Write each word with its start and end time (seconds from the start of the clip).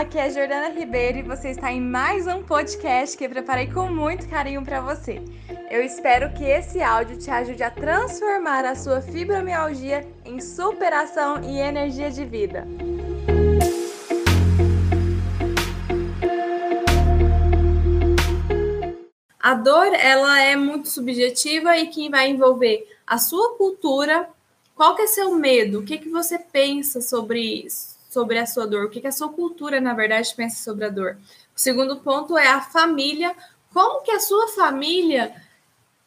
aqui 0.00 0.18
é 0.18 0.28
Jordana 0.28 0.68
Ribeiro 0.68 1.18
e 1.18 1.22
você 1.22 1.52
está 1.52 1.72
em 1.72 1.80
mais 1.80 2.26
um 2.26 2.42
podcast 2.42 3.16
que 3.16 3.24
eu 3.24 3.30
preparei 3.30 3.66
com 3.72 3.88
muito 3.88 4.28
carinho 4.28 4.62
para 4.62 4.78
você. 4.78 5.22
Eu 5.70 5.82
espero 5.82 6.30
que 6.34 6.44
esse 6.44 6.82
áudio 6.82 7.16
te 7.16 7.30
ajude 7.30 7.62
a 7.62 7.70
transformar 7.70 8.66
a 8.66 8.74
sua 8.74 9.00
fibromialgia 9.00 10.06
em 10.22 10.38
superação 10.38 11.42
e 11.42 11.58
energia 11.58 12.10
de 12.10 12.26
vida. 12.26 12.68
A 19.40 19.54
dor, 19.54 19.94
ela 19.94 20.42
é 20.42 20.56
muito 20.56 20.88
subjetiva 20.88 21.74
e 21.78 21.86
que 21.86 22.10
vai 22.10 22.28
envolver 22.28 22.86
a 23.06 23.16
sua 23.16 23.56
cultura, 23.56 24.28
qual 24.74 24.94
que 24.94 25.02
é 25.02 25.06
seu 25.06 25.34
medo, 25.36 25.78
o 25.78 25.84
que, 25.84 25.96
que 25.96 26.10
você 26.10 26.38
pensa 26.38 27.00
sobre 27.00 27.40
isso 27.40 27.95
sobre 28.16 28.38
a 28.38 28.46
sua 28.46 28.66
dor, 28.66 28.86
o 28.86 28.88
que, 28.88 29.02
que 29.02 29.06
a 29.06 29.12
sua 29.12 29.28
cultura, 29.28 29.78
na 29.78 29.92
verdade, 29.92 30.32
pensa 30.34 30.64
sobre 30.64 30.86
a 30.86 30.88
dor. 30.88 31.18
O 31.54 31.60
segundo 31.60 31.96
ponto 31.96 32.38
é 32.38 32.48
a 32.48 32.62
família, 32.62 33.36
como 33.74 34.00
que 34.00 34.10
a 34.10 34.20
sua 34.20 34.48
família 34.48 35.34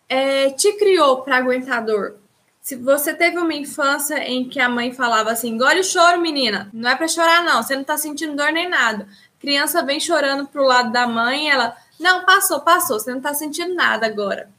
é, 0.09 0.49
te 0.49 0.73
criou 0.73 1.21
para 1.21 1.37
aguentar 1.37 1.77
a 1.77 1.81
dor? 1.81 2.15
Se 2.63 2.75
você 2.75 3.13
teve 3.13 3.37
uma 3.37 3.53
infância 3.53 4.17
em 4.27 4.49
que 4.49 4.59
a 4.59 4.67
mãe 4.67 4.91
falava 4.91 5.29
assim, 5.29 5.49
engole 5.49 5.81
o 5.81 5.83
choro, 5.83 6.19
menina, 6.19 6.67
não 6.73 6.89
é 6.89 6.95
para 6.95 7.07
chorar 7.07 7.43
não, 7.43 7.61
você 7.61 7.75
não 7.75 7.83
está 7.83 7.95
sentindo 7.95 8.35
dor 8.35 8.51
nem 8.51 8.67
nada. 8.67 9.07
Criança 9.39 9.83
vem 9.83 9.99
chorando 9.99 10.47
pro 10.47 10.65
lado 10.65 10.91
da 10.91 11.05
mãe, 11.05 11.47
ela, 11.47 11.77
não, 11.99 12.25
passou, 12.25 12.61
passou, 12.61 12.99
você 12.99 13.11
não 13.11 13.19
está 13.19 13.35
sentindo 13.35 13.75
nada 13.75 14.07
agora. 14.07 14.49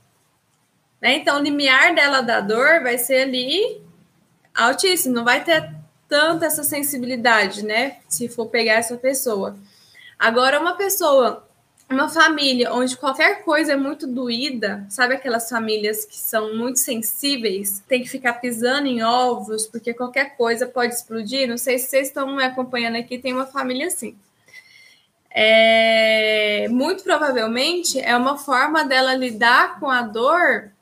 Né? 1.02 1.16
Então, 1.16 1.36
o 1.36 1.42
limiar 1.42 1.96
dela 1.96 2.20
da 2.20 2.40
dor 2.40 2.80
vai 2.80 2.96
ser 2.96 3.22
ali 3.22 3.82
altíssimo, 4.54 5.16
não 5.16 5.24
vai 5.24 5.42
ter 5.42 5.79
tanto 6.10 6.44
essa 6.44 6.64
sensibilidade, 6.64 7.64
né? 7.64 7.98
Se 8.08 8.28
for 8.28 8.46
pegar 8.46 8.74
essa 8.74 8.96
pessoa. 8.96 9.56
Agora, 10.18 10.60
uma 10.60 10.74
pessoa, 10.74 11.48
uma 11.88 12.08
família 12.08 12.74
onde 12.74 12.96
qualquer 12.96 13.44
coisa 13.44 13.72
é 13.72 13.76
muito 13.76 14.06
doída, 14.08 14.84
sabe 14.90 15.14
aquelas 15.14 15.48
famílias 15.48 16.04
que 16.04 16.18
são 16.18 16.54
muito 16.56 16.80
sensíveis, 16.80 17.82
tem 17.88 18.02
que 18.02 18.08
ficar 18.08 18.34
pisando 18.34 18.88
em 18.88 19.02
ovos, 19.02 19.68
porque 19.68 19.94
qualquer 19.94 20.36
coisa 20.36 20.66
pode 20.66 20.94
explodir. 20.94 21.48
Não 21.48 21.56
sei 21.56 21.78
se 21.78 21.88
vocês 21.88 22.08
estão 22.08 22.36
me 22.36 22.44
acompanhando 22.44 22.96
aqui, 22.96 23.16
tem 23.16 23.32
uma 23.32 23.46
família 23.46 23.86
assim. 23.86 24.18
É, 25.32 26.66
muito 26.68 27.04
provavelmente 27.04 28.00
é 28.00 28.16
uma 28.16 28.36
forma 28.36 28.84
dela 28.84 29.14
lidar 29.14 29.78
com 29.78 29.88
a 29.88 30.02
dor 30.02 30.72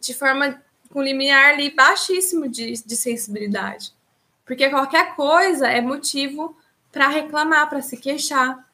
de 0.00 0.14
forma 0.14 0.62
com 0.88 1.02
limiar 1.02 1.54
ali 1.54 1.70
baixíssimo 1.74 2.48
de, 2.48 2.74
de 2.74 2.96
sensibilidade. 2.96 3.92
Porque 4.44 4.68
qualquer 4.68 5.14
coisa 5.14 5.68
é 5.68 5.80
motivo 5.80 6.56
para 6.90 7.08
reclamar, 7.08 7.68
para 7.68 7.80
se 7.80 7.96
queixar. 7.96 8.66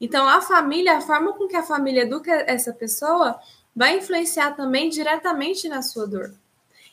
Então, 0.00 0.26
a 0.26 0.40
família, 0.40 0.96
a 0.96 1.00
forma 1.00 1.32
com 1.34 1.46
que 1.46 1.56
a 1.56 1.62
família 1.62 2.02
educa 2.02 2.32
essa 2.46 2.72
pessoa, 2.72 3.38
vai 3.74 3.98
influenciar 3.98 4.52
também 4.52 4.88
diretamente 4.88 5.68
na 5.68 5.82
sua 5.82 6.06
dor. 6.06 6.34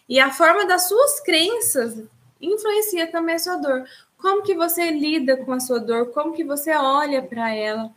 E 0.07 0.19
a 0.19 0.31
forma 0.31 0.65
das 0.65 0.87
suas 0.87 1.19
crenças 1.21 2.03
influencia 2.39 3.07
também 3.07 3.35
a 3.35 3.39
sua 3.39 3.55
dor. 3.55 3.85
Como 4.17 4.43
que 4.43 4.55
você 4.55 4.91
lida 4.91 5.37
com 5.37 5.51
a 5.51 5.59
sua 5.59 5.79
dor? 5.79 6.07
Como 6.11 6.33
que 6.33 6.43
você 6.43 6.71
olha 6.75 7.21
para 7.21 7.53
ela? 7.53 7.85
O 7.85 7.91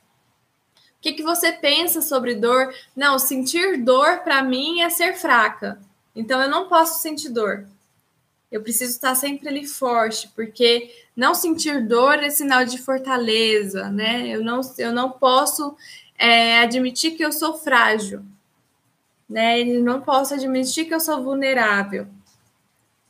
que, 1.00 1.12
que 1.12 1.22
você 1.22 1.52
pensa 1.52 2.00
sobre 2.00 2.34
dor? 2.34 2.72
Não, 2.96 3.18
sentir 3.18 3.82
dor 3.82 4.20
para 4.20 4.42
mim 4.42 4.80
é 4.80 4.88
ser 4.88 5.14
fraca. 5.14 5.78
Então 6.16 6.40
eu 6.40 6.48
não 6.48 6.68
posso 6.68 7.00
sentir 7.00 7.28
dor 7.28 7.66
eu 8.54 8.62
preciso 8.62 8.92
estar 8.92 9.16
sempre 9.16 9.48
ali 9.48 9.66
forte, 9.66 10.28
porque 10.28 10.88
não 11.16 11.34
sentir 11.34 11.88
dor 11.88 12.22
é 12.22 12.30
sinal 12.30 12.64
de 12.64 12.78
fortaleza, 12.78 13.90
né? 13.90 14.28
Eu 14.28 14.44
não, 14.44 14.60
eu 14.78 14.92
não 14.92 15.10
posso 15.10 15.76
é, 16.16 16.60
admitir 16.60 17.16
que 17.16 17.24
eu 17.24 17.32
sou 17.32 17.58
frágil, 17.58 18.24
né? 19.28 19.60
Eu 19.60 19.82
não 19.82 20.00
posso 20.00 20.34
admitir 20.34 20.84
que 20.84 20.94
eu 20.94 21.00
sou 21.00 21.20
vulnerável. 21.20 22.06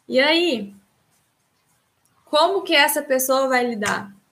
E 0.09 0.19
aí, 0.19 0.75
como 2.25 2.63
que 2.63 2.75
essa 2.75 3.03
pessoa 3.03 3.47
vai 3.47 3.69
lidar? 3.69 4.14